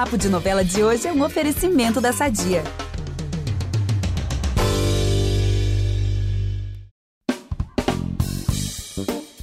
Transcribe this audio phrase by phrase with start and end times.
[0.00, 2.64] Papo de Novela de hoje é um oferecimento da Sadia.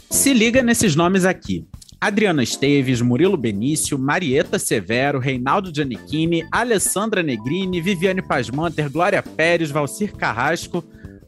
[0.09, 1.67] Se liga nesses nomes aqui.
[2.01, 10.13] Adriana Esteves, Murilo Benício, Marieta Severo, Reinaldo Giannichini, Alessandra Negrini, Viviane Pasmanter, Glória Pérez, Valcir
[10.13, 10.83] Carrasco,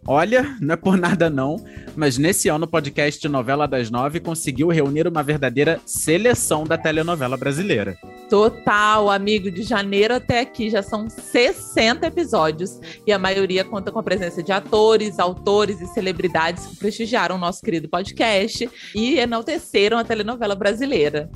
[0.08, 1.58] Olha, não é por nada não,
[1.96, 7.38] mas nesse ano o podcast Novela das Nove conseguiu reunir uma verdadeira seleção da telenovela
[7.38, 7.98] brasileira.
[8.30, 14.00] Total, amigo, de janeiro até aqui já são 60 episódios e a maioria conta com
[14.00, 19.98] a presença de atores, autores e celebridades que prestigiaram o nosso querido podcast e enalteceram
[19.98, 21.30] a telenovela brasileira.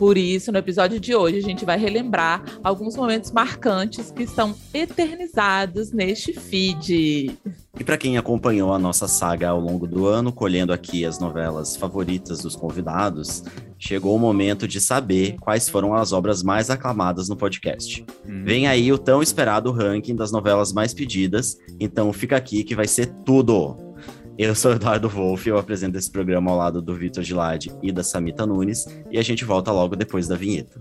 [0.00, 4.54] Por isso, no episódio de hoje, a gente vai relembrar alguns momentos marcantes que estão
[4.72, 7.36] eternizados neste feed.
[7.78, 11.76] E para quem acompanhou a nossa saga ao longo do ano, colhendo aqui as novelas
[11.76, 13.44] favoritas dos convidados,
[13.78, 18.02] chegou o momento de saber quais foram as obras mais aclamadas no podcast.
[18.26, 18.42] Hum.
[18.42, 22.88] Vem aí o tão esperado ranking das novelas mais pedidas, então fica aqui que vai
[22.88, 23.89] ser tudo.
[24.38, 28.02] Eu sou Eduardo Wolff, eu apresento esse programa ao lado do Vitor Gilade e da
[28.02, 30.80] Samita Nunes, e a gente volta logo depois da vinheta.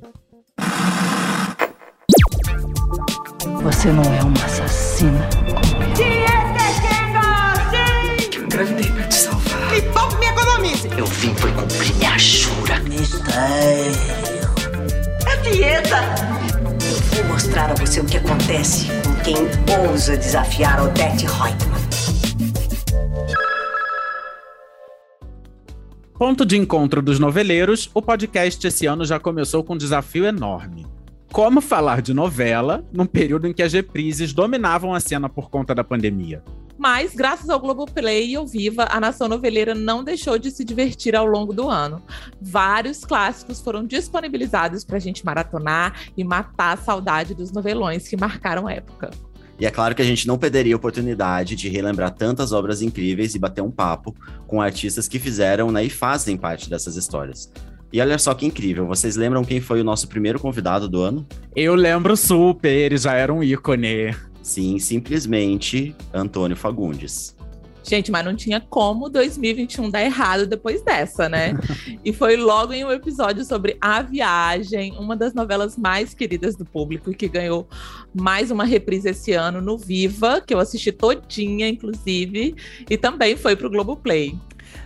[3.61, 5.89] Você não é uma assassina como eu.
[8.33, 9.71] Eu engravidei pra te salvar.
[9.71, 10.87] Me poupe me economize.
[10.97, 12.79] Eu vim por cumprir minha jura.
[12.81, 13.91] Mistério.
[15.27, 15.97] É dieta.
[17.17, 19.35] Eu vou mostrar a você o que acontece com quem
[19.87, 21.68] ousa desafiar Odette Reutemann.
[26.19, 30.85] Ponto de encontro dos noveleiros, o podcast esse ano já começou com um desafio enorme.
[31.31, 35.73] Como falar de novela num período em que as reprises dominavam a cena por conta
[35.73, 36.43] da pandemia?
[36.77, 41.15] Mas, graças ao Globoplay e ao Viva, a nação noveleira não deixou de se divertir
[41.15, 42.03] ao longo do ano.
[42.41, 48.17] Vários clássicos foram disponibilizados para a gente maratonar e matar a saudade dos novelões que
[48.17, 49.09] marcaram a época.
[49.59, 53.35] E é claro que a gente não perderia a oportunidade de relembrar tantas obras incríveis
[53.35, 54.15] e bater um papo
[54.47, 57.51] com artistas que fizeram né, e fazem parte dessas histórias.
[57.91, 61.27] E olha só que incrível, vocês lembram quem foi o nosso primeiro convidado do ano?
[61.55, 64.15] Eu lembro super, ele já era um ícone.
[64.41, 67.35] Sim, simplesmente Antônio Fagundes.
[67.89, 71.55] Gente, mas não tinha como 2021 dar errado depois dessa, né?
[72.05, 76.63] e foi logo em um episódio sobre A Viagem, uma das novelas mais queridas do
[76.63, 77.67] público, que ganhou
[78.13, 82.55] mais uma reprise esse ano no Viva, que eu assisti todinha, inclusive,
[82.87, 84.37] e também foi pro Globoplay.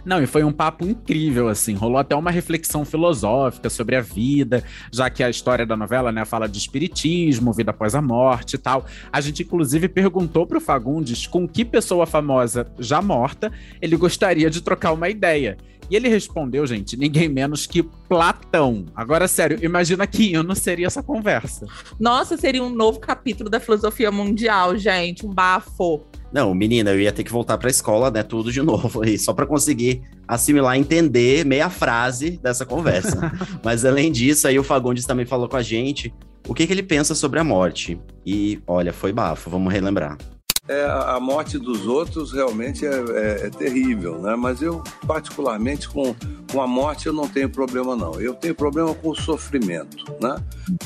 [0.06, 1.76] Não, e foi um papo incrível, assim.
[1.76, 6.26] Rolou até uma reflexão filosófica sobre a vida, já que a história da novela, né,
[6.26, 8.86] fala de espiritismo, vida após a morte e tal.
[9.12, 13.52] A gente, inclusive, perguntou pro Fagundes com que pessoa famosa já morta
[13.82, 15.58] ele gostaria de trocar uma ideia.
[15.90, 18.86] E ele respondeu, gente, ninguém menos que Platão.
[18.96, 21.66] Agora, sério, imagina que não seria essa conversa.
[22.00, 26.02] Nossa, seria um novo capítulo da filosofia mundial, gente, um bafo.
[26.34, 29.20] Não, menina, eu ia ter que voltar para a escola, né, tudo de novo, aí,
[29.20, 33.32] só para conseguir assimilar, entender meia frase dessa conversa.
[33.64, 36.12] Mas além disso, aí o Fagundes também falou com a gente
[36.48, 38.00] o que, que ele pensa sobre a morte.
[38.26, 40.18] E olha, foi bafo, vamos relembrar.
[40.66, 44.34] É, a morte dos outros realmente é, é, é, terrível, né?
[44.34, 46.16] Mas eu, particularmente, com,
[46.50, 48.14] com a morte, eu não tenho problema, não.
[48.22, 50.38] Eu tenho problema com o sofrimento, né?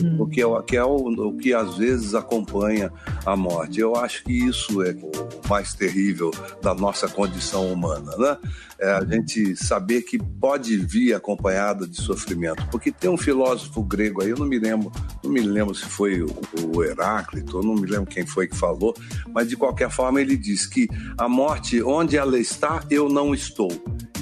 [0.01, 0.21] Uhum.
[0.23, 2.91] O que é, que é o, o, que às vezes acompanha
[3.23, 3.79] a morte.
[3.79, 8.38] Eu acho que isso é o mais terrível da nossa condição humana, né?
[8.79, 12.65] É a gente saber que pode vir acompanhada de sofrimento.
[12.69, 14.91] Porque tem um filósofo grego aí, eu não me lembro,
[15.23, 16.27] não me lembro se foi o,
[16.75, 18.95] o Heráclito, eu não me lembro quem foi que falou,
[19.33, 23.72] mas de qualquer forma, ele diz que a morte, onde ela está, eu não estou.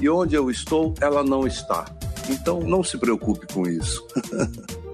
[0.02, 1.86] E onde eu estou, ela não está.
[2.30, 4.06] Então, não se preocupe com isso.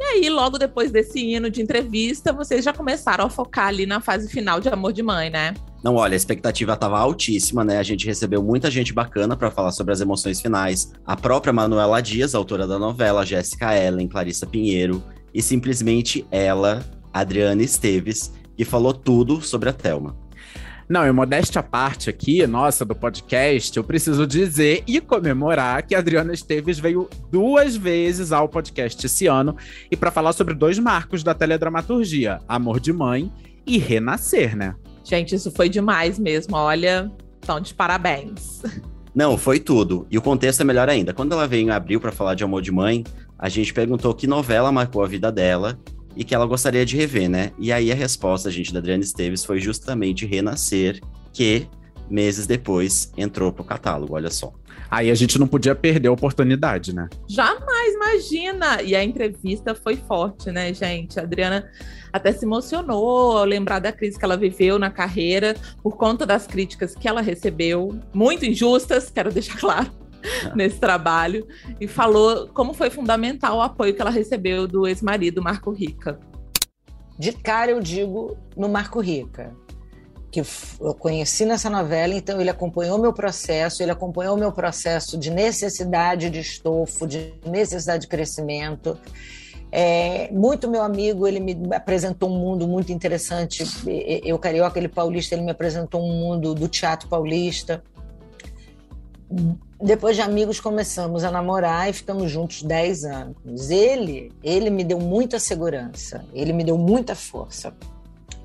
[0.00, 4.00] E aí, logo depois desse hino de entrevista, vocês já começaram a focar ali na
[4.00, 5.54] fase final de Amor de Mãe, né?
[5.82, 7.78] Não, olha, a expectativa estava altíssima, né?
[7.78, 10.92] A gente recebeu muita gente bacana para falar sobre as emoções finais.
[11.04, 15.02] A própria Manuela Dias, autora da novela, Jéssica Ellen, Clarissa Pinheiro
[15.34, 20.16] e simplesmente ela, Adriana Esteves, e falou tudo sobre a Thelma.
[20.88, 25.94] Não, e modéstia à parte aqui, nossa, do podcast, eu preciso dizer e comemorar que
[25.94, 29.54] a Adriana Esteves veio duas vezes ao podcast esse ano
[29.90, 33.30] e para falar sobre dois marcos da teledramaturgia, Amor de Mãe
[33.66, 34.74] e Renascer, né?
[35.04, 38.62] Gente, isso foi demais mesmo, olha, então de parabéns.
[39.14, 40.06] Não, foi tudo.
[40.10, 41.12] E o contexto é melhor ainda.
[41.12, 43.04] Quando ela veio em abril para falar de Amor de Mãe,
[43.38, 45.78] a gente perguntou que novela marcou a vida dela
[46.18, 47.52] e que ela gostaria de rever, né?
[47.56, 51.00] E aí a resposta, gente, da Adriana Esteves foi justamente Renascer,
[51.32, 51.68] que
[52.10, 54.52] meses depois entrou pro catálogo, olha só.
[54.90, 57.08] Aí a gente não podia perder a oportunidade, né?
[57.28, 58.82] Jamais, imagina!
[58.82, 61.20] E a entrevista foi forte, né, gente?
[61.20, 61.70] A Adriana
[62.12, 66.48] até se emocionou ao lembrar da crise que ela viveu na carreira por conta das
[66.48, 70.07] críticas que ela recebeu, muito injustas, quero deixar claro.
[70.54, 71.46] nesse trabalho
[71.80, 76.18] e falou como foi fundamental o apoio que ela recebeu do ex-marido Marco Rica.
[77.18, 79.52] De cara eu digo no Marco Rica,
[80.30, 85.30] que eu conheci nessa novela, então ele acompanhou meu processo, ele acompanhou meu processo de
[85.30, 88.98] necessidade de estofo, de necessidade de crescimento.
[89.70, 93.64] É, muito meu amigo, ele me apresentou um mundo muito interessante.
[94.24, 97.82] Eu, carioca, ele paulista, ele me apresentou um mundo do teatro paulista.
[99.80, 103.70] Depois de amigos, começamos a namorar e ficamos juntos 10 anos.
[103.70, 107.72] Ele, ele me deu muita segurança, ele me deu muita força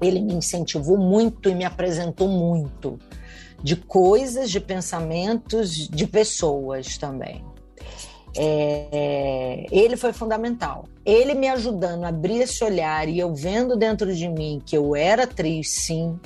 [0.01, 2.99] ele me incentivou muito e me apresentou muito
[3.61, 7.43] de coisas, de pensamentos, de pessoas também.
[8.35, 10.85] É, ele foi fundamental.
[11.05, 14.95] Ele me ajudando a abrir esse olhar e eu vendo dentro de mim que eu
[14.95, 16.19] era atriz, sim,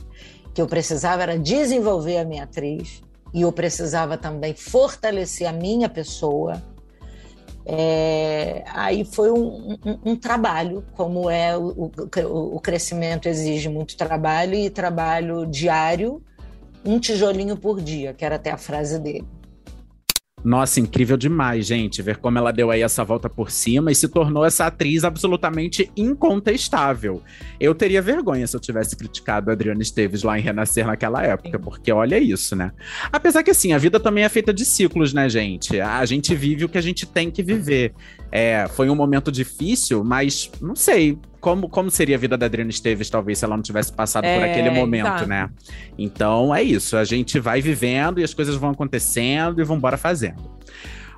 [0.54, 3.04] que eu precisava era desenvolver a minha atriz
[3.38, 6.62] e eu precisava também fortalecer a minha pessoa
[7.70, 13.98] é, aí foi um, um, um, trabalho, como é o, o, o crescimento exige muito
[13.98, 16.24] trabalho e trabalho diário,
[16.86, 19.28] um tijolinho por dia, que era até a frase dele.
[20.44, 24.08] Nossa, incrível demais, gente, ver como ela deu aí essa volta por cima e se
[24.08, 27.24] tornou essa atriz absolutamente incontestável.
[27.60, 31.58] Eu teria vergonha se eu tivesse criticado a Adriana Esteves lá em Renascer naquela época,
[31.58, 32.72] porque olha isso, né?
[33.12, 35.82] Apesar que assim, a vida também é feita de ciclos, né, gente?
[35.82, 37.94] A gente vive o que a gente tem que viver.
[38.32, 42.70] É, foi um momento difícil, mas não sei, como, como seria a vida da Adriana
[42.70, 45.50] Esteves, talvez, se ela não tivesse passado é, por aquele momento, né?
[45.98, 49.98] Então é isso, a gente vai vivendo e as coisas vão acontecendo e vão embora
[49.98, 50.42] fazendo.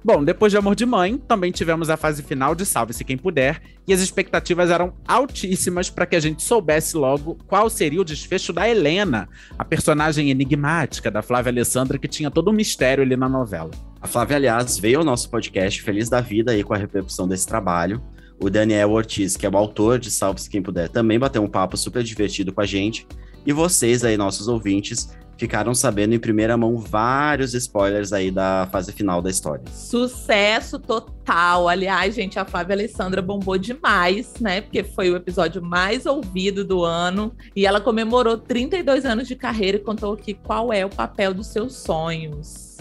[0.03, 3.61] Bom, depois de Amor de Mãe, também tivemos a fase final de Salve-se Quem Puder,
[3.85, 8.53] e as expectativas eram altíssimas para que a gente soubesse logo qual seria o desfecho
[8.53, 13.27] da Helena, a personagem enigmática da Flávia Alessandra, que tinha todo um mistério ali na
[13.27, 13.71] novela.
[14.01, 17.45] A Flávia, aliás, veio ao nosso podcast feliz da vida aí com a repercussão desse
[17.45, 18.01] trabalho.
[18.41, 21.75] O Daniel Ortiz, que é o autor de Salve-se Quem Puder, também bateu um papo
[21.75, 23.05] super divertido com a gente.
[23.45, 25.09] E vocês aí, nossos ouvintes,
[25.39, 29.63] ficaram sabendo em primeira mão vários spoilers aí da fase final da história.
[29.71, 31.69] Sucesso total.
[31.69, 34.59] Aliás, gente, a Flávia Alessandra bombou demais, né?
[34.59, 37.33] Porque foi o episódio mais ouvido do ano.
[37.55, 41.47] E ela comemorou 32 anos de carreira e contou aqui qual é o papel dos
[41.47, 42.77] seus sonhos.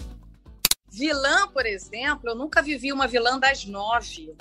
[0.91, 4.35] Vilã, por exemplo, eu nunca vivi uma vilã das nove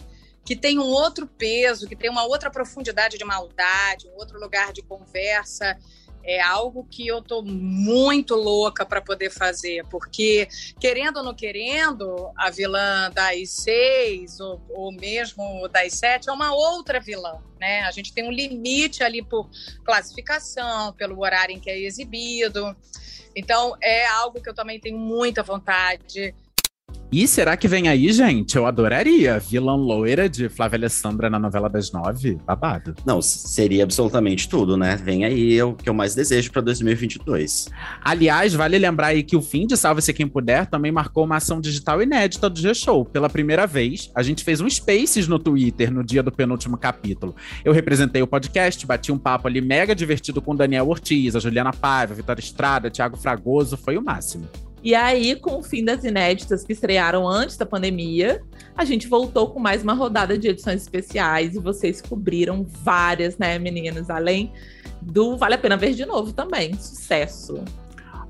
[0.45, 4.73] que tem um outro peso, que tem uma outra profundidade de maldade, um outro lugar
[4.73, 5.79] de conversa.
[6.31, 10.47] É algo que eu tô muito louca para poder fazer, porque
[10.79, 16.53] querendo ou não querendo, a vilã das seis ou, ou mesmo das sete é uma
[16.53, 17.81] outra vilã, né?
[17.81, 19.49] A gente tem um limite ali por
[19.83, 22.77] classificação, pelo horário em que é exibido.
[23.35, 26.35] Então é algo que eu também tenho muita vontade
[27.11, 28.55] e será que vem aí, gente?
[28.57, 29.39] Eu adoraria.
[29.39, 32.39] Vilã loira de Flávia Alessandra na novela das nove.
[32.45, 32.95] Babado.
[33.07, 34.95] Não, seria absolutamente tudo, né?
[34.97, 37.71] Vem aí o que eu mais desejo para 2022.
[38.03, 41.63] Aliás, vale lembrar aí que o fim de Salve-se Quem Puder também marcou uma ação
[41.63, 43.07] digital inédita do G-Show.
[43.07, 47.35] Pela primeira vez, a gente fez um Spaces no Twitter no dia do penúltimo capítulo.
[47.65, 51.73] Eu representei o podcast, bati um papo ali mega divertido com Daniel Ortiz, a Juliana
[51.73, 53.79] Paiva, a Vitória Estrada, Thiago Fragoso.
[53.79, 54.47] Foi o máximo.
[54.83, 58.41] E aí, com o fim das inéditas que estrearam antes da pandemia,
[58.77, 63.59] a gente voltou com mais uma rodada de edições especiais e vocês cobriram várias, né,
[63.59, 64.09] meninos?
[64.09, 64.53] Além
[65.03, 66.75] do Vale a Pena Ver de Novo também.
[66.75, 67.65] Sucesso!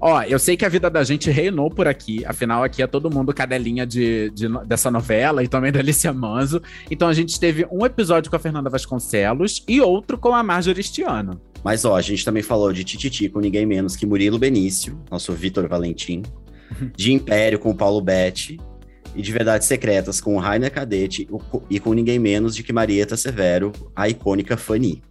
[0.00, 3.10] Ó, eu sei que a vida da gente reinou por aqui, afinal aqui é todo
[3.10, 6.62] mundo cadelinha de, de, dessa novela e também da Alicia Manso.
[6.88, 10.80] Então a gente teve um episódio com a Fernanda Vasconcelos e outro com a Marjorie
[10.80, 11.40] este ano.
[11.64, 15.32] Mas ó, a gente também falou de Tititi com ninguém menos que Murilo Benício, nosso
[15.32, 16.22] Vitor Valentim,
[16.96, 18.58] de Império com o Paulo Betti
[19.14, 21.28] e de Verdades Secretas com o Rainer Cadete
[21.68, 25.02] e com ninguém menos de que Marieta Severo, a icônica Fanny.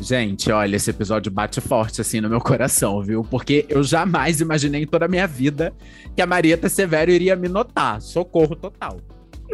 [0.00, 3.22] Gente, olha, esse episódio bate forte assim no meu coração, viu?
[3.22, 5.72] Porque eu jamais imaginei em toda a minha vida
[6.16, 8.00] que a Marieta Severo iria me notar.
[8.00, 8.96] Socorro total.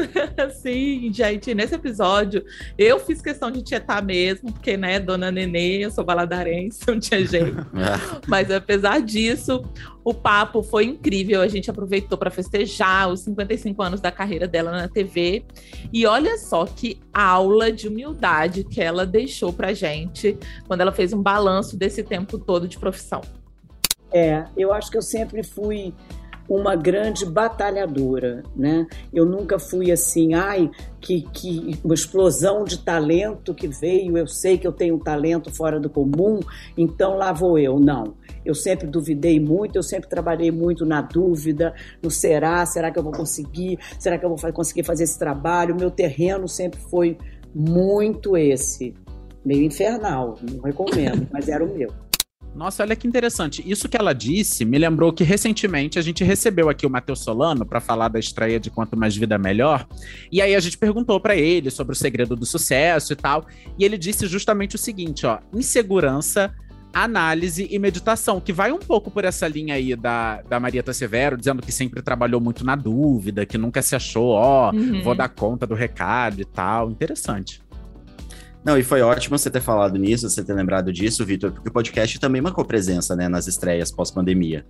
[0.60, 2.44] Sim, gente, nesse episódio
[2.76, 7.24] eu fiz questão de tietar mesmo, porque, né, dona Nenê, eu sou baladarense, não tinha
[7.24, 7.66] jeito.
[7.78, 8.20] É.
[8.26, 9.62] Mas apesar disso,
[10.02, 11.40] o papo foi incrível.
[11.40, 15.44] A gente aproveitou para festejar os 55 anos da carreira dela na TV.
[15.92, 20.36] E olha só que aula de humildade que ela deixou pra gente
[20.66, 23.20] quando ela fez um balanço desse tempo todo de profissão.
[24.12, 25.94] É, eu acho que eu sempre fui
[26.48, 28.86] uma grande batalhadora, né?
[29.12, 34.56] Eu nunca fui assim, ai, que, que uma explosão de talento que veio, eu sei
[34.56, 36.40] que eu tenho um talento fora do comum,
[36.76, 37.78] então lá vou eu.
[37.78, 38.14] Não.
[38.44, 43.02] Eu sempre duvidei muito, eu sempre trabalhei muito na dúvida, no será, será que eu
[43.02, 43.78] vou conseguir?
[43.98, 45.76] Será que eu vou conseguir fazer esse trabalho?
[45.76, 47.18] Meu terreno sempre foi
[47.54, 48.94] muito esse.
[49.44, 52.07] Meio infernal, não recomendo, mas era o meu.
[52.58, 53.62] Nossa, olha que interessante.
[53.64, 57.64] Isso que ela disse me lembrou que recentemente a gente recebeu aqui o Matheus Solano
[57.64, 59.86] para falar da estreia de Quanto Mais Vida Melhor.
[60.32, 63.46] E aí a gente perguntou para ele sobre o segredo do sucesso e tal.
[63.78, 66.52] E ele disse justamente o seguinte: ó, insegurança
[66.92, 71.36] análise e meditação, que vai um pouco por essa linha aí da, da Marieta Severo,
[71.36, 75.02] dizendo que sempre trabalhou muito na dúvida, que nunca se achou, ó, uhum.
[75.02, 76.90] vou dar conta do recado e tal.
[76.90, 77.60] Interessante.
[78.68, 81.72] Não, e foi ótimo você ter falado nisso, você ter lembrado disso, Vitor, porque o
[81.72, 84.62] podcast também marcou presença, né, nas estreias pós-pandemia.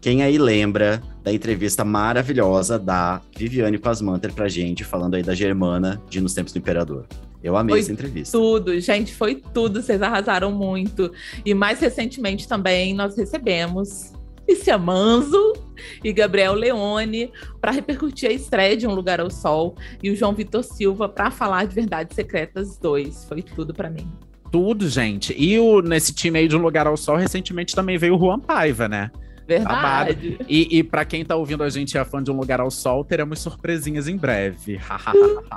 [0.00, 6.02] Quem aí lembra da entrevista maravilhosa da Viviane Pasmanter pra gente, falando aí da Germana
[6.10, 7.06] de Nos Tempos do Imperador?
[7.44, 8.36] Eu amei foi essa entrevista.
[8.36, 9.80] Tudo, gente, foi tudo.
[9.80, 11.12] Vocês arrasaram muito.
[11.46, 14.12] E mais recentemente também nós recebemos
[14.48, 15.54] Lícia Manzo
[16.02, 20.32] e Gabriel Leone para repercutir a estreia de Um Lugar ao Sol e o João
[20.32, 23.24] Vitor Silva para falar de Verdades Secretas 2.
[23.24, 24.10] Foi tudo para mim.
[24.52, 25.34] Tudo, gente.
[25.36, 28.38] E o, nesse time aí de Um Lugar ao Sol, recentemente também veio o Juan
[28.38, 29.10] Paiva, né?
[29.46, 30.38] Verdade.
[30.48, 32.70] E, e para quem tá ouvindo a gente e é fã de Um Lugar ao
[32.70, 34.80] Sol, teremos surpresinhas em breve.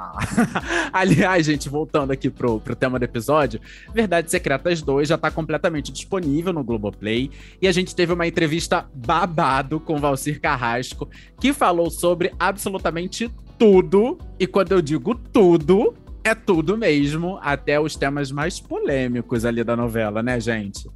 [0.92, 3.60] Aliás, gente, voltando aqui pro, pro tema do episódio,
[3.94, 7.32] Verdades Secretas 2 já tá completamente disponível no Globoplay.
[7.62, 14.18] E a gente teve uma entrevista babado com Valcir Carrasco, que falou sobre absolutamente tudo.
[14.40, 19.76] E quando eu digo tudo, é tudo mesmo, até os temas mais polêmicos ali da
[19.76, 20.90] novela, né, gente?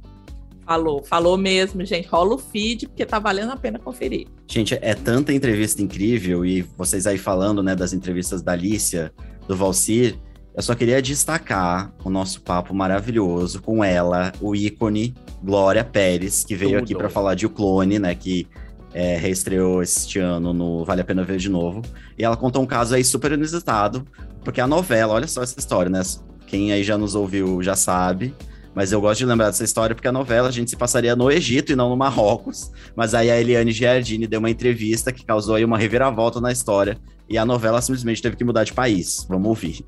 [0.64, 2.08] Falou, falou mesmo, gente.
[2.08, 4.26] Rola o feed, porque tá valendo a pena conferir.
[4.46, 9.12] Gente, é tanta entrevista incrível, e vocês aí falando, né, das entrevistas da Alicia,
[9.48, 10.16] do Valcir,
[10.54, 16.54] eu só queria destacar o nosso papo maravilhoso com ela, o ícone Glória Pérez, que
[16.54, 16.82] veio Tudo.
[16.82, 18.46] aqui para falar de O Clone, né, que
[18.94, 21.82] é, reestreou este ano no Vale a Pena Ver de Novo.
[22.18, 24.06] E ela contou um caso aí super inusitado,
[24.44, 26.02] porque a novela, olha só essa história, né?
[26.46, 28.34] Quem aí já nos ouviu já sabe.
[28.74, 31.30] Mas eu gosto de lembrar dessa história porque a novela a gente se passaria no
[31.30, 32.70] Egito e não no Marrocos.
[32.96, 36.96] Mas aí a Eliane Giardini deu uma entrevista que causou aí uma reviravolta na história
[37.28, 39.26] e a novela simplesmente teve que mudar de país.
[39.28, 39.84] Vamos ouvir.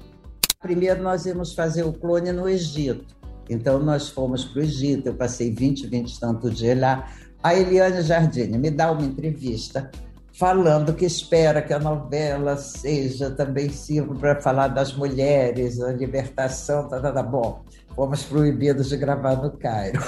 [0.61, 3.15] Primeiro nós íamos fazer o clone no Egito.
[3.49, 7.09] Então nós fomos para o Egito, eu passei 20, 20 tantos dias lá.
[7.43, 9.91] A Eliane Giardini me dá uma entrevista
[10.33, 16.89] falando que espera que a novela seja também sirva para falar das mulheres, a libertação,
[16.89, 17.63] tá, tá, tá bom
[17.95, 20.01] fomos proibidos de gravar no Cairo.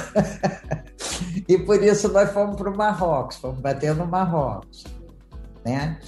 [1.49, 4.85] e por isso nós fomos para o Marrocos, fomos bater no Marrocos.
[5.65, 5.99] Né?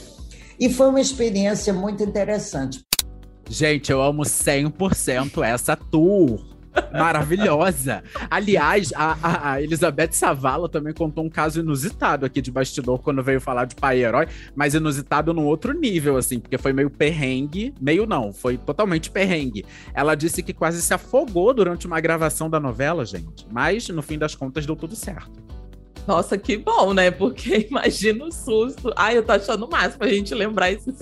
[0.58, 2.84] E foi uma experiência muito interessante.
[3.48, 6.57] Gente, eu amo 100% essa tour
[6.92, 8.02] maravilhosa.
[8.30, 13.40] Aliás, a, a, Elizabeth Savala também contou um caso inusitado aqui de bastidor quando veio
[13.40, 17.74] falar de pai herói, mas inusitado num outro nível, assim, porque foi meio perrengue.
[17.80, 19.64] Meio não, foi totalmente perrengue.
[19.94, 23.46] Ela disse que quase se afogou durante uma gravação da novela, gente.
[23.50, 25.57] Mas, no fim das contas, deu tudo certo.
[26.08, 27.10] Nossa, que bom, né?
[27.10, 28.90] Porque imagina o susto.
[28.96, 30.94] Ai, eu tô achando o máximo a gente lembrar esses,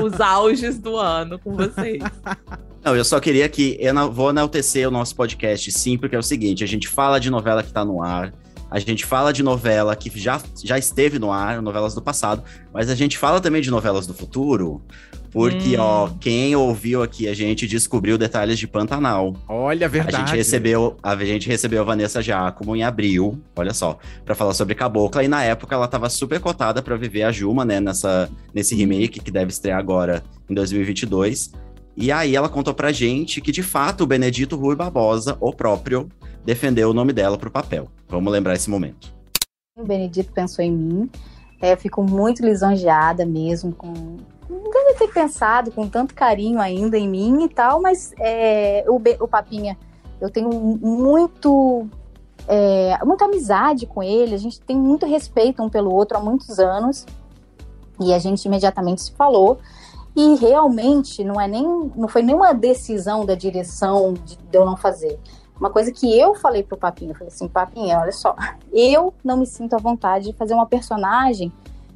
[0.00, 2.00] os auges do ano com vocês.
[2.84, 6.22] Não, eu só queria que eu vou enaltecer o nosso podcast, sim, porque é o
[6.22, 8.32] seguinte: a gente fala de novela que está no ar,
[8.70, 12.88] a gente fala de novela que já, já esteve no ar, novelas do passado, mas
[12.88, 14.80] a gente fala também de novelas do futuro,
[15.32, 15.80] porque, hum.
[15.80, 19.34] ó, quem ouviu aqui, a gente descobriu detalhes de Pantanal.
[19.48, 20.16] Olha, a verdade.
[20.16, 24.52] A gente recebeu a, gente recebeu a Vanessa Giacomo em abril, olha só, para falar
[24.52, 28.30] sobre Cabocla, e na época ela tava super cotada para viver a Juma, né, nessa,
[28.54, 31.52] nesse remake que deve estrear agora em 2022.
[31.96, 36.08] E aí ela contou pra gente que, de fato, o Benedito Rui Barbosa, o próprio,
[36.44, 37.88] defendeu o nome dela pro papel.
[38.08, 39.12] Vamos lembrar esse momento.
[39.76, 41.10] O Benedito pensou em mim.
[41.60, 44.18] É, eu fico muito lisonjeada mesmo com.
[44.52, 49.00] Não deve ter pensado com tanto carinho ainda em mim e tal, mas é, o,
[49.24, 49.78] o Papinha,
[50.20, 51.86] eu tenho muito.
[52.46, 56.58] É, muita amizade com ele, a gente tem muito respeito um pelo outro há muitos
[56.58, 57.06] anos
[58.00, 59.58] e a gente imediatamente se falou.
[60.14, 61.64] E realmente não é nem
[61.96, 65.18] não foi nenhuma decisão da direção de, de eu não fazer.
[65.58, 68.34] Uma coisa que eu falei pro Papinho, eu falei assim, Papinho, olha só,
[68.72, 71.52] eu não me sinto à vontade de fazer uma personagem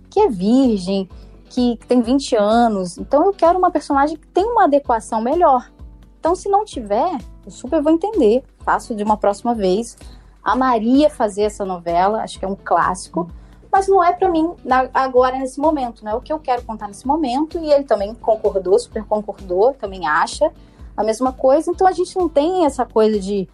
[0.09, 1.09] que é virgem,
[1.51, 2.99] que, tem 20 anos.
[2.99, 5.71] Então eu quero uma personagem que tem uma adequação melhor.
[6.19, 9.97] Então se não tiver, eu super vou entender, faço de uma próxima vez.
[10.43, 13.29] amaria fazer essa novela, acho que é um clássico,
[13.71, 16.63] mas não é para mim na, agora nesse momento, não é o que eu quero
[16.63, 20.51] contar nesse momento e ele também concordou, super concordou, também acha
[20.97, 23.49] a mesma coisa, então a gente não tem essa coisa de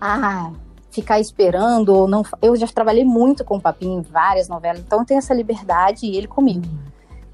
[0.00, 0.50] ah,
[0.90, 2.22] ficar esperando ou não.
[2.40, 6.06] Eu já trabalhei muito com o Papinho em várias novelas, então eu tenho essa liberdade
[6.06, 6.66] e ele comigo.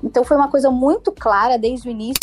[0.03, 2.21] Então foi uma coisa muito clara desde o início.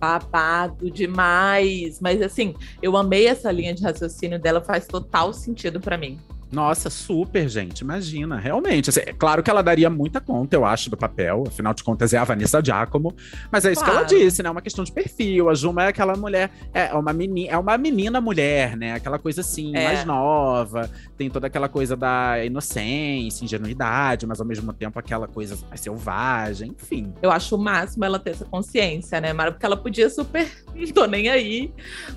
[0.00, 2.00] Babado demais.
[2.00, 6.18] Mas assim, eu amei essa linha de raciocínio dela, faz total sentido para mim.
[6.52, 7.80] Nossa, super, gente.
[7.80, 8.90] Imagina, realmente.
[8.90, 11.44] Assim, é claro que ela daria muita conta, eu acho, do papel.
[11.46, 13.14] Afinal de contas, é a Vanessa Giacomo.
[13.50, 14.06] Mas é isso claro.
[14.06, 14.48] que ela disse, né?
[14.48, 15.48] É uma questão de perfil.
[15.48, 16.50] A Juma é aquela mulher.
[16.74, 18.94] É uma menina, é uma menina mulher, né?
[18.94, 19.84] Aquela coisa assim, é.
[19.84, 20.90] mais nova.
[21.16, 26.74] Tem toda aquela coisa da inocência, ingenuidade, mas ao mesmo tempo aquela coisa mais selvagem,
[26.80, 27.12] enfim.
[27.22, 29.52] Eu acho o máximo ela ter essa consciência, né, Mara?
[29.52, 30.50] Porque ela podia super.
[30.74, 31.72] Não tô nem aí.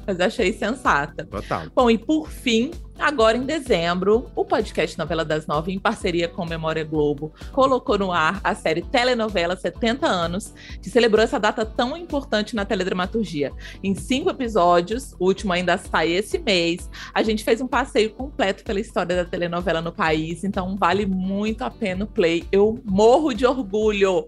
[0.08, 1.26] Mas achei sensata.
[1.26, 1.64] Total.
[1.76, 6.46] Bom, e por fim, Agora, em dezembro, o podcast Novela das Nove, em parceria com
[6.46, 11.98] Memória Globo, colocou no ar a série Telenovela 70 Anos, que celebrou essa data tão
[11.98, 13.52] importante na teledramaturgia.
[13.84, 18.64] Em cinco episódios, o último ainda sai esse mês, a gente fez um passeio completo
[18.64, 22.48] pela história da telenovela no país, então vale muito a pena o play.
[22.52, 24.26] Eu morro de orgulho.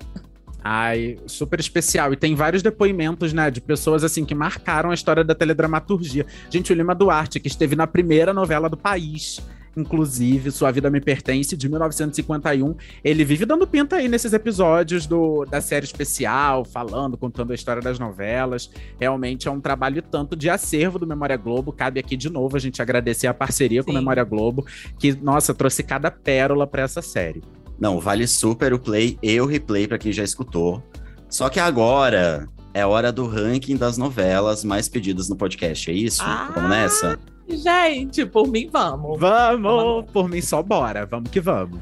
[0.67, 2.11] Ai, super especial.
[2.11, 6.25] E tem vários depoimentos, né, de pessoas assim que marcaram a história da teledramaturgia.
[6.49, 9.39] Gente, o Lima Duarte, que esteve na primeira novela do país,
[9.77, 12.73] inclusive, Sua Vida Me Pertence, de 1951.
[13.03, 17.79] Ele vive dando pinta aí nesses episódios do, da série especial, falando, contando a história
[17.79, 18.71] das novelas.
[18.99, 21.71] Realmente é um trabalho tanto de acervo do Memória Globo.
[21.71, 23.85] Cabe aqui de novo a gente agradecer a parceria Sim.
[23.85, 24.65] com a Memória Globo,
[24.97, 27.43] que, nossa, trouxe cada pérola para essa série.
[27.79, 30.83] Não, vale super o play e o replay para quem já escutou.
[31.29, 36.21] Só que agora é hora do ranking das novelas mais pedidas no podcast, é isso?
[36.23, 37.19] Ah, vamos nessa?
[37.47, 39.19] Gente, por mim vamos.
[39.19, 40.11] Vamos, vamos.
[40.11, 41.79] por mim só bora, vamos que vamos.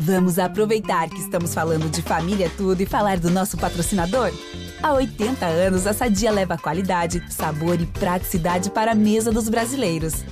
[0.00, 4.30] Vamos aproveitar que estamos falando de família tudo e falar do nosso patrocinador?
[4.80, 10.24] Há 80 anos, a Sadia leva qualidade, sabor e praticidade para a mesa dos brasileiros.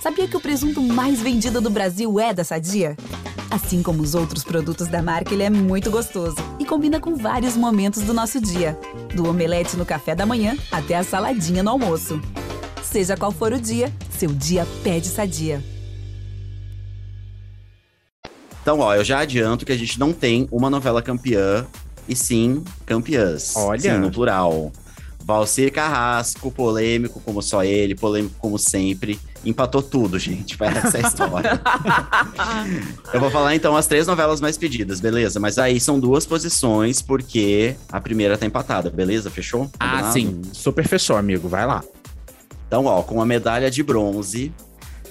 [0.00, 2.96] Sabia que o presunto mais vendido do Brasil é da Sadia?
[3.50, 7.56] Assim como os outros produtos da marca, ele é muito gostoso e combina com vários
[7.56, 8.78] momentos do nosso dia,
[9.14, 12.20] do omelete no café da manhã até a saladinha no almoço.
[12.82, 15.62] Seja qual for o dia, seu dia pede sadia.
[18.62, 21.66] Então, ó, eu já adianto que a gente não tem uma novela campeã,
[22.08, 23.54] e sim campeãs.
[23.56, 23.80] Olha.
[23.80, 24.72] Sim, no plural.
[25.24, 29.18] Valcir Carrasco, polêmico como só ele, polêmico como sempre.
[29.44, 30.56] Empatou tudo, gente.
[30.56, 31.60] Vai essa história.
[33.12, 35.40] eu vou falar então as três novelas mais pedidas, beleza?
[35.40, 39.30] Mas aí são duas posições, porque a primeira tá empatada, beleza?
[39.30, 39.70] Fechou?
[39.78, 40.08] Ah, Combinado?
[40.08, 40.42] Ah, sim.
[40.52, 41.48] Super fechou, amigo.
[41.48, 41.82] Vai lá.
[42.68, 44.52] Então, ó, com a medalha de bronze,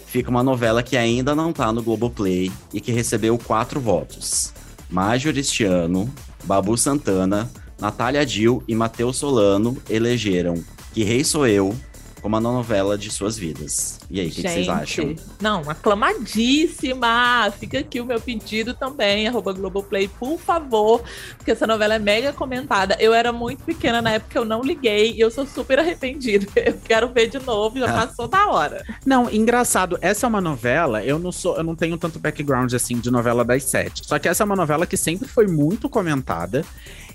[0.08, 4.54] fica uma novela que ainda não tá no Globoplay e que recebeu quatro votos.
[4.90, 6.12] Major este ano,
[6.44, 10.56] Babu Santana, Natália Dil e Matheus Solano elegeram
[10.94, 11.76] Que Rei Sou Eu,
[12.22, 14.00] como a novela de suas vidas.
[14.10, 15.16] E aí, o que, que, vocês acham?
[15.42, 17.52] Não, aclamadíssima!
[17.60, 21.04] Fica aqui o meu pedido também, arroba Globoplay, por favor,
[21.38, 22.96] porque essa novela é mega comentada.
[23.00, 26.48] Eu era muito pequena na época, eu não liguei e eu sou super arrependida.
[26.62, 28.06] Eu quero ver de novo, já ah.
[28.06, 28.86] passou da hora.
[29.06, 33.00] Não, engraçado, essa é uma novela, eu não sou, eu não tenho tanto background assim
[33.00, 34.06] de novela das sete.
[34.06, 36.64] Só que essa é uma novela que sempre foi muito comentada.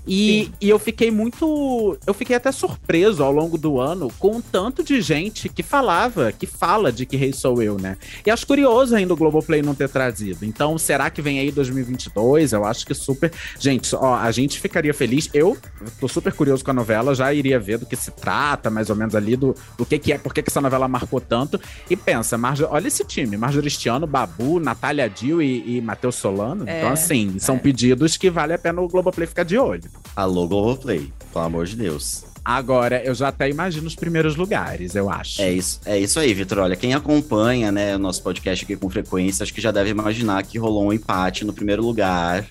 [0.06, 1.98] E, e, eu fiquei muito.
[2.06, 6.30] Eu fiquei até surpreso ao longo do ano com o tanto de gente que falava,
[6.30, 7.96] que fala de que rei sou eu, né?
[8.24, 10.44] E acho curioso ainda o Globoplay não ter trazido.
[10.44, 12.52] Então, será que vem aí 2022?
[12.52, 13.32] Eu acho que super.
[13.58, 15.28] Gente, ó, a gente ficaria feliz.
[15.34, 15.58] Eu
[15.98, 18.96] tô super curioso com a novela, já iria ver do que se trata, mais ou
[18.96, 21.60] menos ali, do, do que, que é, por que, que essa novela marcou tanto.
[21.90, 26.68] E pensa, Marjo, olha esse time: Marjoristiano, Babu, Natália Dil e, e Matheus Solano.
[26.68, 27.58] É, então, assim, são é.
[27.58, 29.95] pedidos que vale a pena o Globoplay ficar de olho.
[30.14, 32.24] Alô, Globoplay, pelo amor de Deus.
[32.44, 35.42] Agora, eu já até imagino os primeiros lugares, eu acho.
[35.42, 36.58] É isso, é isso aí, Vitor.
[36.58, 40.44] Olha, quem acompanha né, o nosso podcast aqui com frequência, acho que já deve imaginar
[40.44, 42.46] que rolou um empate no primeiro lugar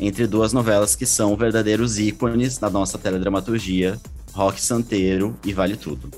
[0.00, 3.96] entre duas novelas que são verdadeiros ícones da nossa teledramaturgia,
[4.32, 6.10] Rock Santeiro e Vale Tudo.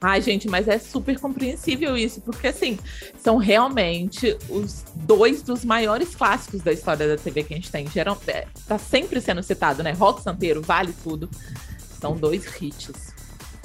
[0.00, 2.78] Ai, gente, mas é super compreensível isso, porque assim,
[3.20, 7.88] são realmente os dois dos maiores clássicos da história da TV que a gente tem.
[7.90, 9.92] Geral, é, tá sempre sendo citado, né?
[9.92, 11.28] Rock Santeiro, Vale Tudo.
[12.00, 13.12] São dois hits.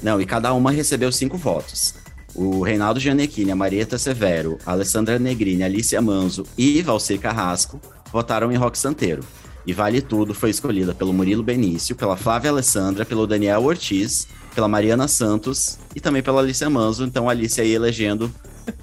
[0.02, 1.94] Não, e cada uma recebeu cinco votos.
[2.34, 7.80] O Reinaldo Gianecchini, a Marieta Severo, a Alessandra Negrini, a Alicia Manzo e Valcir Carrasco
[8.12, 9.24] votaram em Rock Santeiro.
[9.68, 14.68] E Vale Tudo foi escolhida pelo Murilo Benício, pela Flávia Alessandra, pelo Daniel Ortiz pela
[14.68, 17.06] Mariana Santos e também pela Alicia Manzo.
[17.06, 18.34] Então, a Alicia aí elegendo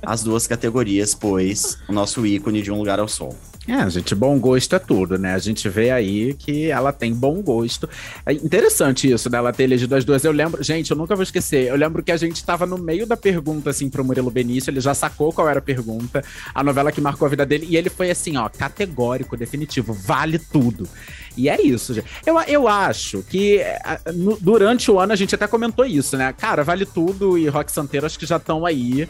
[0.02, 3.36] as duas categorias, pois o nosso ícone de Um Lugar ao Sol.
[3.68, 5.34] É, gente, bom gosto é tudo, né?
[5.34, 7.88] A gente vê aí que ela tem bom gosto.
[8.24, 10.24] É interessante isso, dela ter elegido as duas.
[10.24, 11.68] Eu lembro, gente, eu nunca vou esquecer.
[11.68, 14.70] Eu lembro que a gente tava no meio da pergunta, assim, pro Murilo Benício.
[14.70, 17.66] Ele já sacou qual era a pergunta, a novela que marcou a vida dele.
[17.68, 20.88] E ele foi assim, ó, categórico, definitivo, vale tudo.
[21.36, 22.06] E é isso, gente.
[22.24, 23.60] Eu, eu acho que
[24.14, 26.32] no, durante o ano a gente até comentou isso, né?
[26.32, 29.08] Cara, vale tudo e Rock Santeiro acho que já estão aí.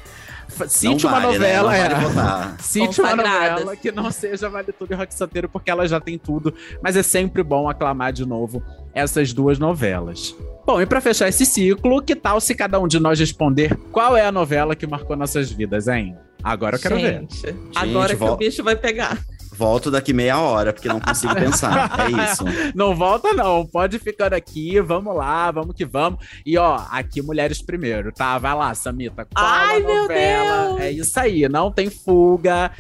[0.69, 1.57] Cite uma vale, né?
[1.61, 1.89] novela, Não é.
[2.13, 2.53] vale.
[2.63, 6.19] Cite uma novela que não seja Vale Tudo e Rock Santeiro, porque ela já tem
[6.19, 6.53] tudo.
[6.83, 8.63] Mas é sempre bom aclamar de novo
[8.95, 10.35] essas duas novelas.
[10.67, 14.17] Bom, e pra fechar esse ciclo, que tal se cada um de nós responder qual
[14.17, 16.17] é a novela que marcou nossas vidas, hein?
[16.43, 17.21] Agora eu quero ver.
[17.21, 19.19] Gente, agora que vol- o bicho vai pegar.
[19.61, 21.91] Volto daqui meia hora, porque não consigo pensar.
[22.01, 22.43] É isso.
[22.75, 23.67] Não volta, não.
[23.67, 24.81] Pode ficar aqui.
[24.81, 26.25] Vamos lá, vamos que vamos.
[26.47, 28.39] E ó, aqui mulheres primeiro, tá?
[28.39, 29.27] Vai lá, Samita.
[29.27, 30.67] Qual Ai, a meu novela?
[30.69, 30.81] Deus!
[30.81, 32.71] É isso aí, não tem fuga.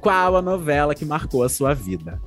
[0.00, 2.18] Qual a novela que marcou a sua vida?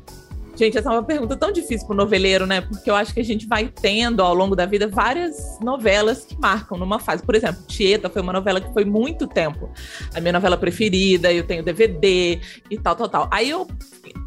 [0.56, 2.62] Gente, essa é uma pergunta tão difícil pro noveleiro, né?
[2.62, 6.40] Porque eu acho que a gente vai tendo ao longo da vida várias novelas que
[6.40, 7.24] marcam numa fase.
[7.24, 9.72] Por exemplo, Tieta foi uma novela que foi muito tempo
[10.14, 12.40] a minha novela preferida, eu tenho DVD
[12.70, 13.28] e tal, tal, tal.
[13.32, 13.68] Aí eu,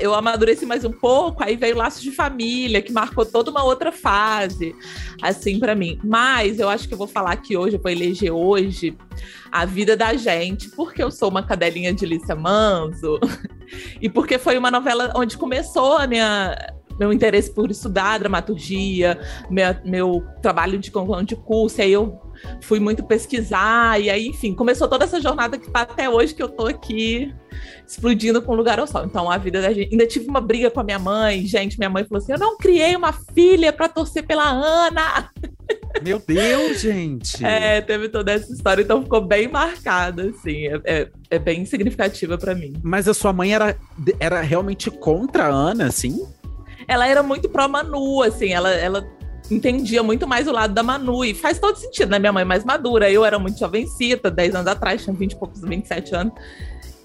[0.00, 3.92] eu amadureci mais um pouco, aí veio Laços de Família, que marcou toda uma outra
[3.92, 4.74] fase,
[5.22, 6.00] assim, pra mim.
[6.02, 8.96] Mas eu acho que eu vou falar aqui hoje, eu vou eleger hoje
[9.50, 13.18] a vida da gente, porque eu sou uma cadelinha de Lícia Manso.
[14.00, 16.56] E porque foi uma novela onde começou a minha,
[17.00, 19.18] meu interesse por estudar dramaturgia,
[19.50, 22.16] meu, meu trabalho de conclusão de curso, aí eu
[22.62, 26.42] fui muito pesquisar, e aí, enfim, começou toda essa jornada que tá até hoje que
[26.42, 27.34] eu tô aqui
[27.86, 29.04] explodindo com Lugar ao Sol.
[29.04, 29.90] Então, a vida da gente.
[29.92, 31.78] Ainda tive uma briga com a minha mãe, gente.
[31.78, 35.30] Minha mãe falou assim: eu não criei uma filha pra torcer pela Ana.
[36.02, 37.44] Meu Deus, gente!
[37.44, 40.66] É, teve toda essa história, então ficou bem marcada, assim.
[40.66, 42.74] É, é, é bem significativa pra mim.
[42.82, 43.76] Mas a sua mãe era,
[44.20, 46.18] era realmente contra a Ana, assim?
[46.88, 49.06] ela era muito pró Manu, assim, ela, ela
[49.50, 52.18] entendia muito mais o lado da Manu, e faz todo sentido, né?
[52.18, 55.60] Minha mãe mais madura, eu era muito jovencita, 10 anos atrás, tinha 20 e poucos,
[55.60, 56.34] 27 anos.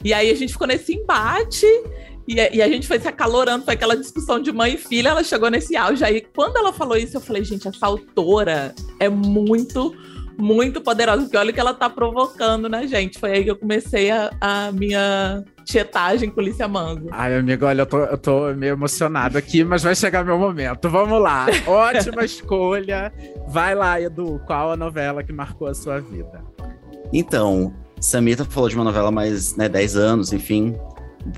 [0.04, 1.68] E aí a gente ficou nesse embate,
[2.28, 5.10] e, a- e a gente foi se acalorando, foi aquela discussão de mãe e filha,
[5.10, 6.04] ela chegou nesse auge.
[6.04, 9.94] Aí quando ela falou isso, eu falei, gente, essa autora é muito,
[10.38, 13.20] muito poderosa, porque olha o que ela tá provocando na gente.
[13.20, 17.10] Foi aí que eu comecei a, a minha tietagem com Lícia Mango.
[17.12, 20.90] Ai, amigo, olha, eu tô, eu tô meio emocionado aqui, mas vai chegar meu momento.
[20.90, 21.46] Vamos lá.
[21.68, 23.14] Ótima escolha.
[23.48, 24.42] Vai lá, Edu.
[24.48, 26.44] Qual a novela que marcou a sua vida?
[27.14, 30.76] Então, Samita falou de uma novela mais, né, 10 anos, enfim.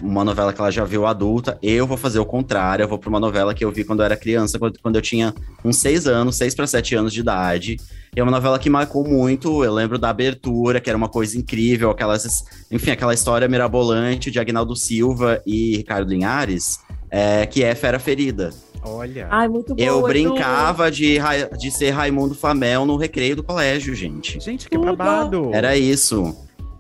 [0.01, 1.57] Uma novela que ela já viu adulta.
[1.61, 2.83] Eu vou fazer o contrário.
[2.83, 5.01] Eu vou pra uma novela que eu vi quando eu era criança, quando, quando eu
[5.01, 7.77] tinha uns 6 anos, 6 para 7 anos de idade.
[8.15, 9.63] E é uma novela que marcou muito.
[9.63, 11.89] Eu lembro da abertura, que era uma coisa incrível.
[11.89, 17.99] Aquelas, enfim, aquela história mirabolante de Agnaldo Silva e Ricardo Linhares, é, que é Fera
[17.99, 18.51] Ferida.
[18.85, 19.27] Olha.
[19.31, 20.07] Ai, muito boa, Eu Edu.
[20.07, 21.17] brincava de,
[21.57, 24.39] de ser Raimundo Famel no recreio do colégio, gente.
[24.39, 25.51] Gente, que babado.
[25.53, 26.35] Era isso.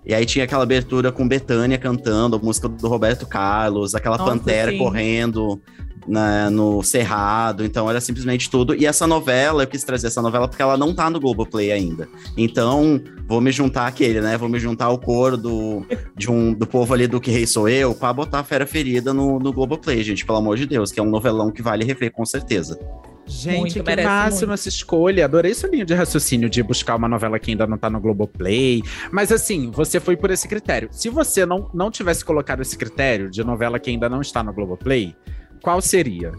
[0.05, 4.31] E aí tinha aquela abertura com Betânia cantando, a música do Roberto Carlos, aquela Nossa,
[4.31, 4.77] pantera sim.
[4.77, 5.61] correndo
[6.05, 8.75] na- no Cerrado, então era simplesmente tudo.
[8.75, 12.09] E essa novela, eu quis trazer essa novela porque ela não tá no Globoplay ainda.
[12.35, 14.37] Então, vou me juntar àquele, né?
[14.37, 15.85] Vou me juntar ao coro do,
[16.17, 19.13] de um, do povo ali do Que Rei Sou Eu, pra botar a Fera Ferida
[19.13, 22.11] no, no Globoplay, gente, pelo amor de Deus, que é um novelão que vale rever
[22.11, 22.77] com certeza.
[23.25, 24.53] Gente, Muito, que máximo muito.
[24.53, 25.25] essa escolha.
[25.25, 28.83] Adorei sua linha de raciocínio de buscar uma novela que ainda não tá no Globoplay.
[29.11, 30.89] Mas assim, você foi por esse critério.
[30.91, 34.53] Se você não, não tivesse colocado esse critério de novela que ainda não está no
[34.53, 35.15] Globoplay,
[35.61, 36.33] qual seria?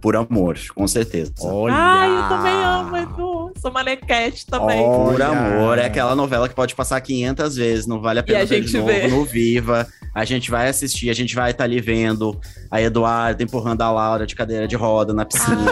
[0.00, 1.32] Por amor, com certeza.
[1.40, 1.74] Olha!
[1.76, 3.52] Ai, eu também amo, Edu.
[3.60, 4.80] Sou manequete também.
[4.80, 5.10] Olha.
[5.10, 8.44] Por amor, é aquela novela que pode passar 500 vezes, não vale a pena a
[8.44, 9.08] ver de gente novo vê.
[9.08, 9.88] no Viva.
[10.18, 12.36] A gente vai assistir, a gente vai estar ali vendo
[12.68, 15.70] a Eduarda empurrando a Laura de cadeira de roda na piscina.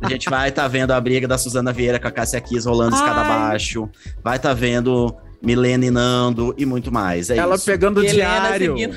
[0.00, 2.96] a gente vai estar vendo a briga da Suzana Vieira com a Cássia Kiss rolando
[2.96, 3.26] escada Ai.
[3.26, 3.86] abaixo.
[4.24, 7.30] Vai estar vendo Milena e Nando e muito mais.
[7.30, 7.64] É Ela isso.
[7.64, 8.76] pegando o Helena diário.
[8.76, 8.96] seguindo,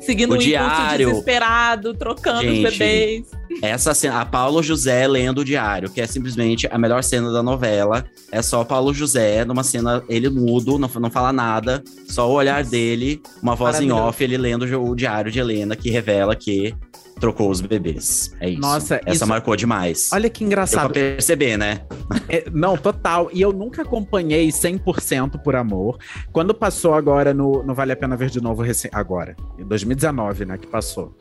[0.00, 1.08] seguindo O um impulso diário.
[1.08, 3.26] desesperado, trocando Gente, os bebês.
[3.62, 7.42] Essa cena, a Paulo José lendo o diário, que é simplesmente a melhor cena da
[7.42, 8.04] novela.
[8.30, 12.62] É só Paulo José, numa cena, ele mudo, não, não fala nada, só o olhar
[12.62, 16.74] dele, uma voz em off, ele lendo o diário de Helena, que revela que
[17.20, 18.34] trocou os bebês.
[18.40, 18.60] É isso.
[18.60, 20.08] Nossa, essa isso- marcou demais.
[20.12, 20.92] Olha que engraçado.
[20.92, 21.82] Deu pra perceber, né?
[22.28, 23.28] É, não, total.
[23.32, 25.98] E eu nunca acompanhei 100% por amor.
[26.32, 30.56] Quando passou agora no, no Vale a Pena Ver de Novo, agora, em 2019, né,
[30.58, 31.16] que passou.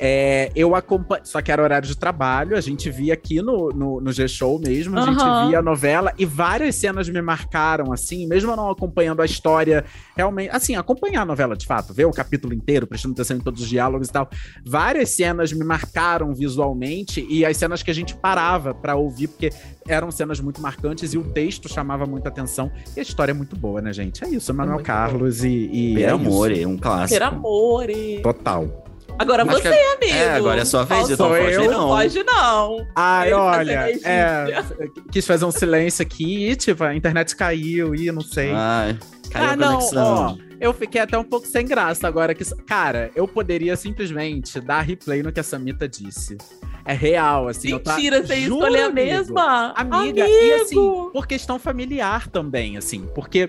[0.00, 4.00] É, eu acompanhei, só que era horário de trabalho, a gente via aqui no, no,
[4.00, 5.12] no G-Show mesmo, a Aham.
[5.12, 9.24] gente via a novela e várias cenas me marcaram, assim, mesmo eu não acompanhando a
[9.24, 9.84] história,
[10.16, 13.62] realmente, assim, acompanhar a novela de fato, ver o capítulo inteiro, prestando atenção em todos
[13.62, 14.28] os diálogos e tal.
[14.64, 19.50] Várias cenas me marcaram visualmente e as cenas que a gente parava pra ouvir, porque
[19.88, 22.70] eram cenas muito marcantes e o texto chamava muita atenção.
[22.94, 24.22] E a história é muito boa, né, gente?
[24.22, 25.48] É isso, Manuel muito Carlos e.
[25.72, 26.68] e Per é Amore, isso.
[26.68, 27.18] um clássico.
[27.18, 28.20] Per amore.
[28.22, 28.84] Total.
[29.18, 30.12] Agora Acho você, que é- amigo.
[30.18, 31.70] é, agora é sua vez, então foge eu?
[31.70, 31.88] não.
[31.88, 32.86] Foge não.
[32.96, 34.64] Ai, Ele olha, é,
[35.10, 38.50] quis fazer um silêncio aqui e, tipo, a internet caiu e não sei.
[38.52, 38.98] Ai,
[39.30, 40.38] caiu ah, a não, conexão.
[40.40, 44.80] ó, eu fiquei até um pouco sem graça agora que, cara, eu poderia simplesmente dar
[44.82, 46.38] replay no que a Samita disse.
[46.84, 47.70] É real, assim.
[47.70, 49.72] eu tá- Mentira, você ia Juro, escolher a mesma?
[49.76, 50.34] Amiga, Amigo!
[50.34, 53.48] e assim, por questão familiar também, assim, porque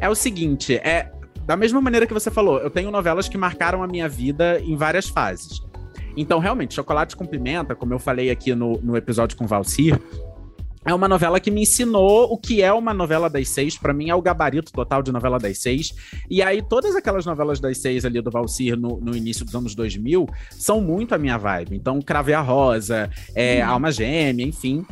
[0.00, 1.12] é o seguinte, é
[1.46, 4.74] da mesma maneira que você falou, eu tenho novelas que marcaram a minha vida em
[4.74, 5.62] várias fases.
[6.16, 10.00] Então, realmente, Chocolate com Pimenta, como eu falei aqui no, no episódio com Valcir,
[10.84, 13.76] é uma novela que me ensinou o que é uma novela das seis.
[13.76, 15.94] Pra mim, é o gabarito total de novela das seis.
[16.28, 19.74] E aí, todas aquelas novelas das seis ali do Valcir no, no início dos anos
[19.74, 21.76] 2000 são muito a minha vibe.
[21.76, 24.84] Então, Crave a Rosa, é, Alma Gêmea, enfim.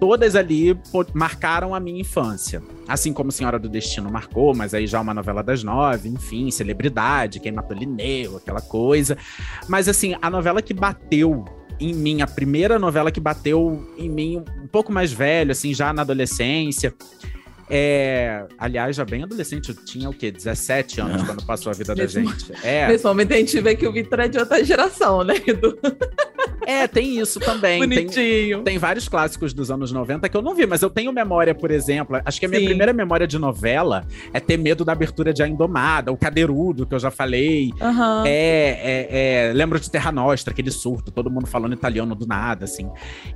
[0.00, 0.78] Todas ali
[1.12, 2.62] marcaram a minha infância.
[2.86, 7.38] Assim como Senhora do Destino marcou, mas aí já uma novela das nove, enfim, celebridade,
[7.38, 9.18] quem matou Linneu, aquela coisa.
[9.68, 11.44] Mas assim, a novela que bateu
[11.80, 15.92] em mim, a primeira novela que bateu em mim um pouco mais velho, assim, já
[15.92, 16.94] na adolescência.
[17.70, 20.30] É, aliás, já bem adolescente, eu tinha o quê?
[20.30, 22.50] 17 anos quando passou a vida da mo- gente.
[22.62, 25.34] É, Nesse momento a gente vê que o Vitor é de outra geração, né?
[25.46, 25.78] Edu?
[26.66, 27.80] É, tem isso também.
[27.80, 28.62] Tem, Bonitinho.
[28.62, 31.70] tem vários clássicos dos anos 90 que eu não vi, mas eu tenho memória, por
[31.70, 32.20] exemplo.
[32.24, 32.66] Acho que a minha Sim.
[32.66, 36.94] primeira memória de novela é ter medo da abertura de A Indomada, o Cadeirudo, que
[36.94, 37.72] eu já falei.
[37.80, 38.24] Aham.
[38.26, 42.64] É, é, é, lembro de Terra Nostra, aquele surto, todo mundo falando italiano do nada,
[42.64, 42.88] assim.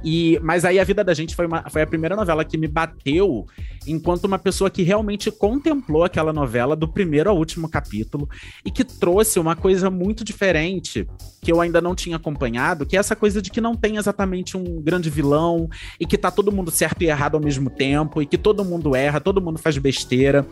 [0.04, 2.68] E, mas aí a vida da gente foi, uma- foi a primeira novela que me
[2.68, 3.46] bateu
[3.87, 8.28] enquanto uma pessoa que realmente contemplou aquela novela do primeiro ao último capítulo
[8.64, 11.06] e que trouxe uma coisa muito diferente
[11.40, 14.57] que eu ainda não tinha acompanhado, que é essa coisa de que não tem exatamente
[14.57, 18.27] um grande vilão e que tá todo mundo certo e errado ao mesmo tempo e
[18.27, 20.46] que todo mundo erra, todo mundo faz besteira.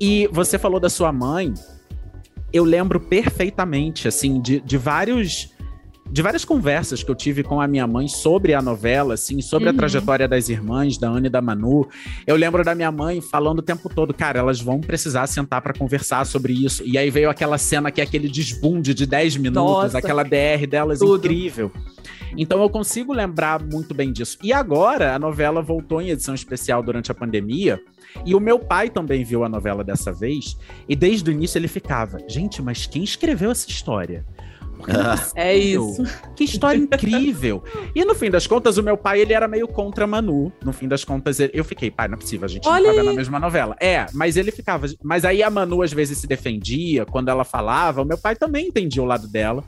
[0.00, 1.52] E você falou da sua mãe,
[2.52, 5.54] eu lembro perfeitamente, assim, de, de vários.
[6.10, 9.68] De várias conversas que eu tive com a minha mãe sobre a novela, assim, sobre
[9.68, 9.76] a Uhum.
[9.78, 11.86] trajetória das irmãs, da Ana e da Manu.
[12.26, 15.74] Eu lembro da minha mãe falando o tempo todo, cara, elas vão precisar sentar pra
[15.74, 16.82] conversar sobre isso.
[16.86, 19.54] E aí veio aquela cena que é aquele desbunde de 10 minutos,
[19.92, 19.98] Nossa.
[19.98, 21.26] aquela DR delas Tudo.
[21.26, 21.70] incrível.
[22.36, 24.38] Então eu consigo lembrar muito bem disso.
[24.42, 27.80] E agora a novela voltou em edição especial durante a pandemia.
[28.24, 30.56] E o meu pai também viu a novela dessa vez.
[30.88, 34.24] E desde o início ele ficava: gente, mas quem escreveu essa história?
[34.84, 35.32] Possível.
[35.34, 36.02] É isso.
[36.34, 37.62] Que história incrível.
[37.94, 40.52] E no fim das contas, o meu pai, ele era meio contra a Manu.
[40.64, 43.00] No fim das contas, eu fiquei, pai, não é possível, a gente Olha não tá
[43.00, 43.76] vendo a mesma novela.
[43.80, 44.86] É, mas ele ficava.
[45.02, 48.68] Mas aí a Manu às vezes se defendia, quando ela falava, o meu pai também
[48.68, 49.64] entendia o lado dela.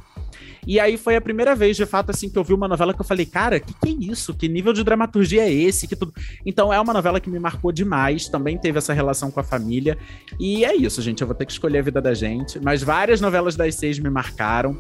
[0.66, 3.00] E aí foi a primeira vez, de fato, assim, que eu vi uma novela que
[3.00, 4.34] eu falei, cara, que que é isso?
[4.34, 5.86] Que nível de dramaturgia é esse?
[5.86, 6.12] Que tudo...
[6.44, 9.96] Então é uma novela que me marcou demais, também teve essa relação com a família.
[10.38, 12.58] E é isso, gente, eu vou ter que escolher a vida da gente.
[12.60, 14.76] Mas várias novelas das seis me marcaram.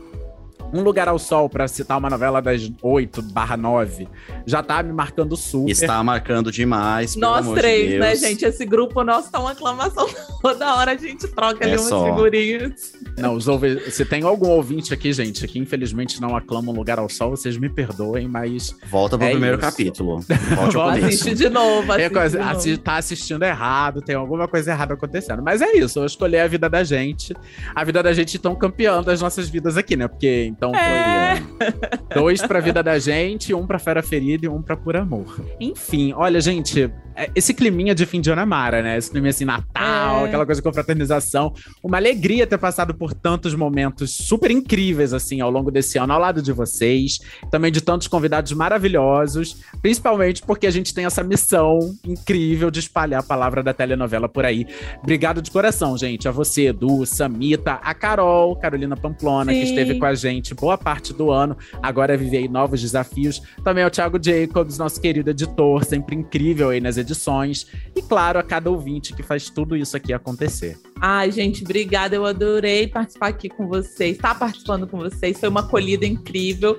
[0.72, 4.06] Um Lugar ao Sol, pra citar uma novela das 8 barra 9,
[4.46, 5.70] já tá me marcando super.
[5.70, 7.14] Está marcando demais.
[7.14, 8.44] pelo Nós amor de três, né, gente?
[8.44, 10.06] Esse grupo nosso tá uma aclamação
[10.42, 10.92] toda hora.
[10.92, 12.04] A gente troca É ali umas só.
[12.04, 12.92] figurinhas.
[13.16, 13.90] Não, os ouvi...
[13.90, 17.56] se tem algum ouvinte aqui, gente, que infelizmente não aclama um Lugar ao Sol, vocês
[17.56, 18.76] me perdoem, mas.
[18.90, 19.66] Volta pro É primeiro isso.
[19.66, 20.20] capítulo.
[20.54, 21.06] Volte ao começo.
[21.06, 22.56] Assiste de novo, É assiste coisa, de novo.
[22.58, 25.42] assi- tá assistindo errado, tem alguma coisa errada acontecendo.
[25.42, 27.34] Mas é isso, eu escolhi a vida da gente.
[27.74, 30.06] A vida da gente então campeã das nossas vidas aqui, né?
[30.06, 32.14] Porque então foi É.
[32.14, 35.40] dois pra vida da gente, um pra Fera Ferida e um pra Por Amor.
[35.60, 36.90] Enfim, olha, gente, é-
[37.34, 38.96] esse climinha de fim de ano amara, né?
[38.96, 40.28] Esse climinha assim, Natal, É.
[40.28, 41.52] aquela coisa de confraternização.
[41.82, 46.20] Uma alegria ter passado por tantos momentos super incríveis, assim, ao longo desse ano, ao
[46.20, 47.18] lado de vocês.
[47.50, 53.20] Também de tantos convidados maravilhosos, principalmente porque a gente tem essa missão incrível de espalhar
[53.20, 54.64] a palavra da telenovela por aí.
[55.02, 56.28] Obrigado de coração, gente.
[56.28, 59.70] A você, Edu, Samita, a Carol, Carolina Pamplona, que Sim.
[59.70, 61.56] esteve com a gente boa parte do ano.
[61.82, 63.42] Agora vive aí novos desafios.
[63.64, 67.66] Também ao Thiago Jacobs, nosso querido editor, sempre incrível aí nas edições edições.
[67.96, 70.78] E, claro, a cada ouvinte que faz tudo isso aqui acontecer.
[71.00, 72.14] Ai, gente, obrigada.
[72.14, 75.38] Eu adorei participar aqui com vocês, estar tá participando com vocês.
[75.38, 76.78] Foi uma acolhida incrível.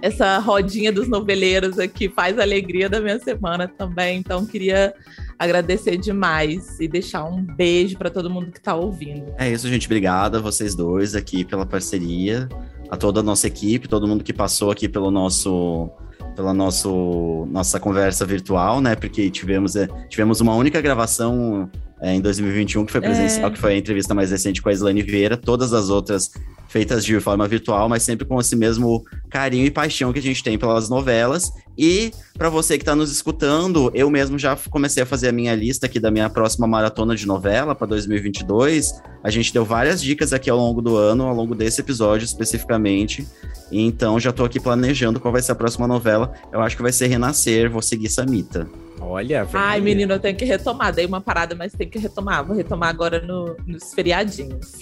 [0.00, 4.18] Essa rodinha dos noveleiros aqui faz a alegria da minha semana também.
[4.18, 4.94] Então, queria
[5.38, 9.34] agradecer demais e deixar um beijo para todo mundo que está ouvindo.
[9.38, 9.86] É isso, gente.
[9.86, 12.48] Obrigada a vocês dois aqui pela parceria,
[12.90, 15.90] a toda a nossa equipe, todo mundo que passou aqui pelo nosso
[16.36, 18.94] pela nosso, nossa conversa virtual, né?
[18.94, 21.68] Porque tivemos, é, tivemos uma única gravação
[22.00, 23.52] é, em 2021, que foi presencial, é.
[23.52, 25.36] que foi a entrevista mais recente com a Islane Vieira.
[25.36, 26.30] Todas as outras
[26.76, 30.44] feitas de forma virtual, mas sempre com esse mesmo carinho e paixão que a gente
[30.44, 31.50] tem pelas novelas.
[31.78, 35.54] E para você que está nos escutando, eu mesmo já comecei a fazer a minha
[35.54, 38.92] lista aqui da minha próxima maratona de novela para 2022.
[39.24, 43.26] A gente deu várias dicas aqui ao longo do ano, ao longo desse episódio especificamente.
[43.72, 46.34] Então já estou aqui planejando qual vai ser a próxima novela.
[46.52, 48.68] Eu acho que vai ser Renascer, vou seguir Samita.
[49.08, 49.64] Olha, velho.
[49.64, 50.92] Ai, menino, eu tenho que retomar.
[50.92, 52.44] Dei uma parada, mas tem que retomar.
[52.44, 54.72] Vou retomar agora no, nos feriadinhos.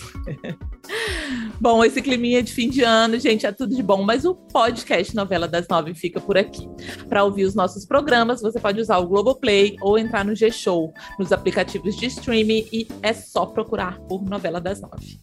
[1.61, 4.03] bom, esse climinha de fim de ano, gente, é tudo de bom.
[4.03, 6.67] Mas o podcast Novela das Nove fica por aqui.
[7.07, 11.31] Para ouvir os nossos programas, você pode usar o Globoplay ou entrar no G-Show, nos
[11.31, 15.21] aplicativos de streaming e é só procurar por Novela das Nove.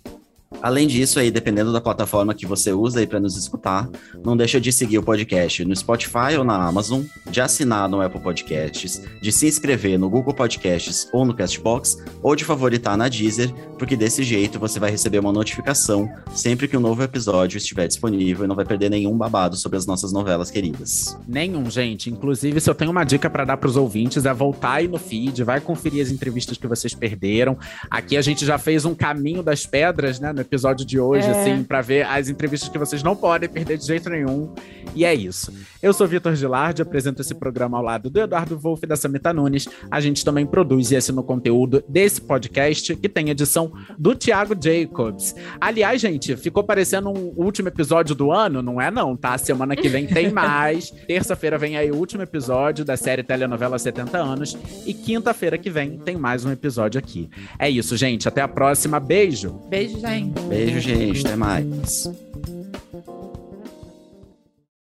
[0.59, 3.89] Além disso, aí, dependendo da plataforma que você usa aí para nos escutar,
[4.23, 8.21] não deixa de seguir o podcast no Spotify ou na Amazon, de assinar no Apple
[8.21, 13.53] Podcasts, de se inscrever no Google Podcasts ou no Castbox, ou de favoritar na Deezer,
[13.81, 18.45] porque desse jeito você vai receber uma notificação sempre que um novo episódio estiver disponível
[18.45, 21.17] e não vai perder nenhum babado sobre as nossas novelas queridas.
[21.27, 22.07] Nenhum, gente.
[22.07, 24.99] Inclusive, se eu tenho uma dica para dar para os ouvintes, é voltar aí no
[24.99, 27.57] feed, vai conferir as entrevistas que vocês perderam.
[27.89, 30.31] Aqui a gente já fez um caminho das pedras, né?
[30.31, 31.31] no episódio de hoje, é.
[31.31, 34.53] assim, para ver as entrevistas que vocês não podem perder de jeito nenhum.
[34.93, 35.51] E é isso.
[35.81, 39.33] Eu sou Vitor Gilardi, apresento esse programa ao lado do Eduardo Wolff e da Samita
[39.33, 39.67] Nunes.
[39.89, 44.55] A gente também produz e assina o conteúdo desse podcast, que tem edição do Thiago
[44.59, 45.35] Jacobs.
[45.59, 48.61] Aliás, gente, ficou parecendo um último episódio do ano?
[48.61, 49.37] Não é não, tá?
[49.37, 50.91] Semana que vem tem mais.
[51.07, 54.57] Terça-feira vem aí o último episódio da série Telenovela 70 anos.
[54.85, 57.29] E quinta-feira que vem tem mais um episódio aqui.
[57.57, 58.27] É isso, gente.
[58.27, 58.99] Até a próxima.
[58.99, 59.61] Beijo.
[59.69, 60.39] Beijo, gente.
[60.41, 61.25] Beijo, gente.
[61.25, 62.60] Até mais.